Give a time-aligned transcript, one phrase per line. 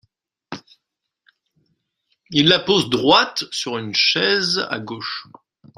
[2.31, 5.27] Il la pose droite sur un chaise à gauche.